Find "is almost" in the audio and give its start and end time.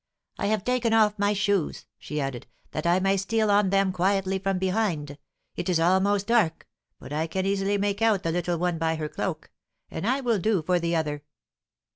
5.69-6.25